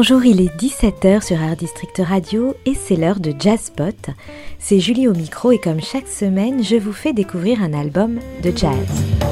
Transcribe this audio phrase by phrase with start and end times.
[0.00, 4.12] Bonjour, il est 17h sur Art District Radio et c'est l'heure de Jazzpot.
[4.60, 8.56] C'est Julie au micro et comme chaque semaine, je vous fais découvrir un album de
[8.56, 9.27] jazz.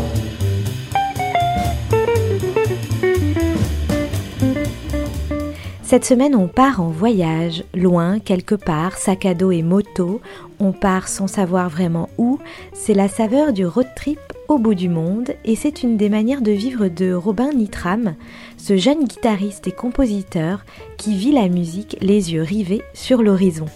[5.89, 10.21] Cette semaine, on part en voyage, loin, quelque part, sac à dos et moto.
[10.59, 12.41] On part sans savoir vraiment où.
[12.73, 16.43] C'est la saveur du road trip au bout du monde et c'est une des manières
[16.43, 18.17] de vivre de Robin Nitram,
[18.57, 20.65] ce jeune guitariste et compositeur
[20.97, 23.67] qui vit la musique les yeux rivés sur l'horizon.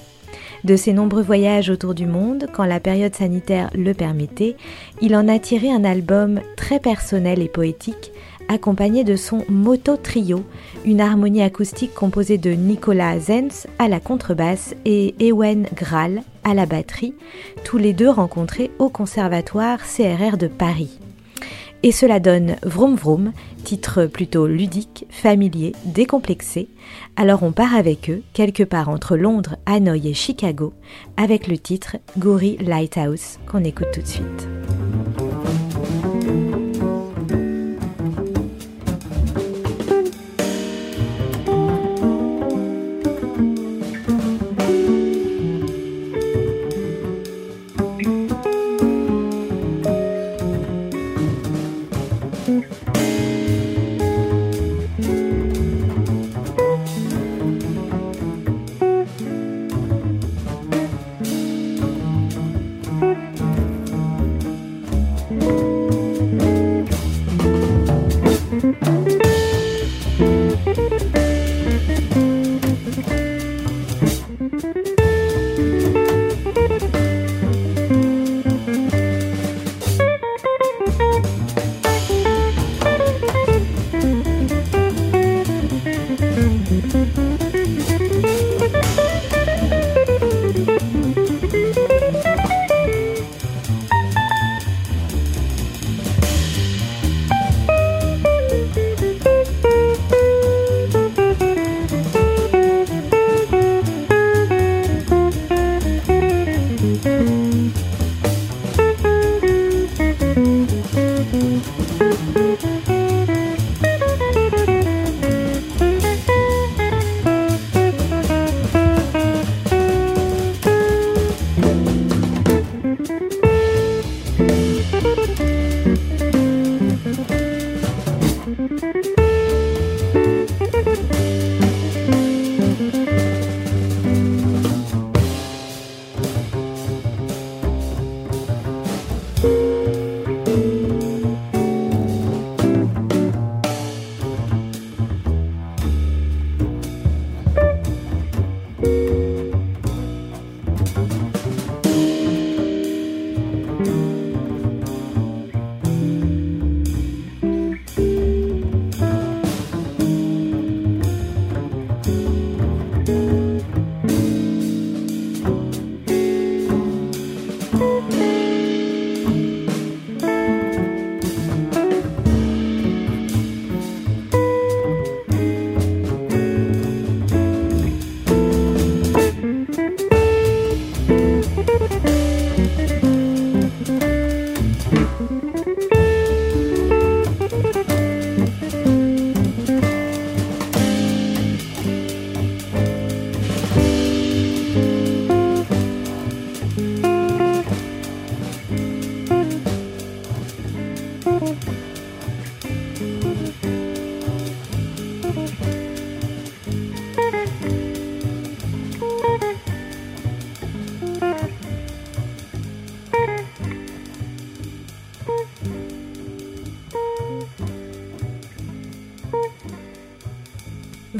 [0.65, 4.56] De ses nombreux voyages autour du monde, quand la période sanitaire le permettait,
[5.01, 8.11] il en a tiré un album très personnel et poétique
[8.51, 10.43] accompagné de son Moto Trio,
[10.85, 16.67] une harmonie acoustique composée de Nicolas Zenz à la contrebasse et Ewen Graal à la
[16.67, 17.15] batterie,
[17.65, 20.98] tous les deux rencontrés au Conservatoire CRR de Paris.
[21.84, 26.69] Et cela donne Vroom Vroom, titre plutôt ludique, familier, décomplexé.
[27.17, 30.75] Alors on part avec eux, quelque part entre Londres, Hanoï et Chicago,
[31.17, 34.48] avec le titre Gory Lighthouse, qu'on écoute tout de suite.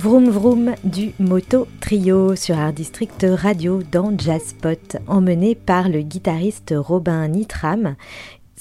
[0.03, 6.73] Vroom Vroom du Moto Trio sur Art District Radio dans Jazzpot, emmené par le guitariste
[6.75, 7.97] Robin Nitram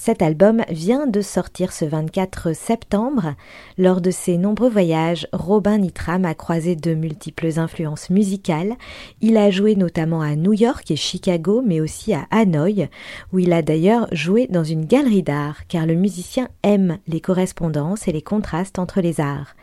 [0.02, 3.36] cet album vient de sortir ce 24 septembre.
[3.78, 8.78] Lors de ses nombreux voyages, Robin Nitram a croisé de multiples influences musicales.
[9.20, 12.88] Il a joué notamment à New York et Chicago, mais aussi à Hanoï,
[13.34, 18.08] où il a d'ailleurs joué dans une galerie d'art, car le musicien aime les correspondances
[18.08, 19.54] et les contrastes entre les arts.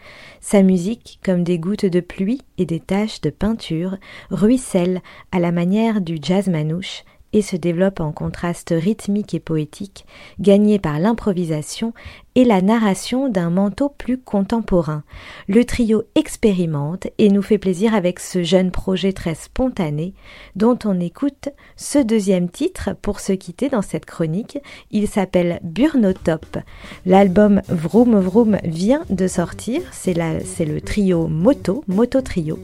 [0.42, 3.96] Sa musique, comme des gouttes de pluie et des taches de peinture,
[4.30, 5.00] ruisselle
[5.32, 7.04] à la manière du jazz manouche
[7.42, 10.06] se développe en contraste rythmique et poétique,
[10.38, 11.92] gagné par l'improvisation
[12.36, 15.02] et la narration d'un manteau plus contemporain.
[15.48, 20.12] Le trio expérimente et nous fait plaisir avec ce jeune projet très spontané
[20.54, 24.58] dont on écoute ce deuxième titre pour se quitter dans cette chronique.
[24.90, 26.58] Il s'appelle Burnotop.
[27.06, 32.58] L'album Vroom Vroom vient de sortir, c'est le trio Moto, Moto Trio,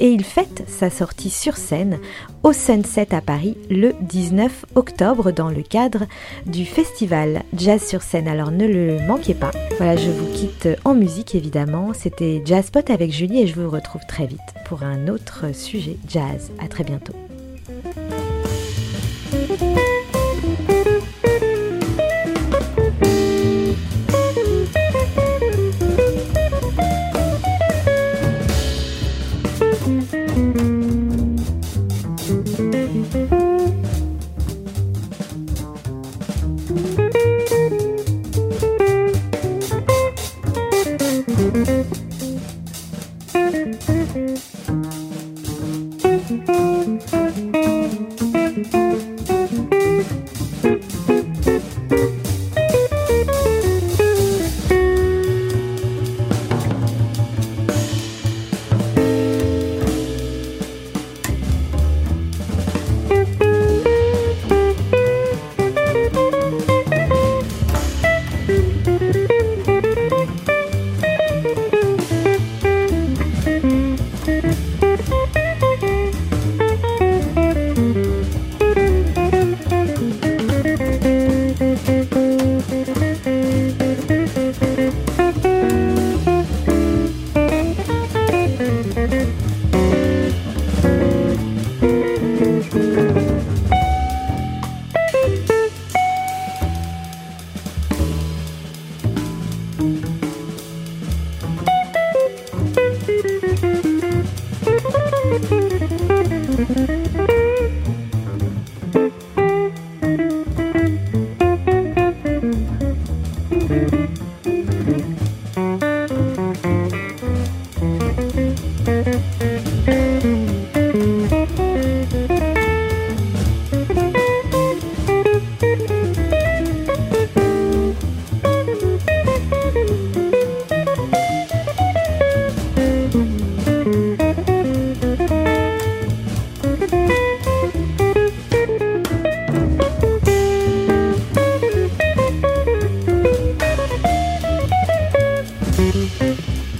[0.00, 1.98] et il fête sa sortie sur scène
[2.42, 6.06] au Sunset à Paris le 19 octobre dans le cadre
[6.46, 8.26] du festival Jazz sur scène.
[8.26, 9.50] Alors ne le manquez pas.
[9.76, 11.92] Voilà, je vous quitte en musique évidemment.
[11.92, 16.50] C'était Jazzpot avec Julie et je vous retrouve très vite pour un autre sujet jazz.
[16.58, 17.14] À très bientôt.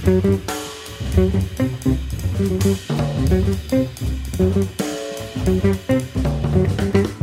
[0.09, 0.43] Thank
[6.95, 7.18] you.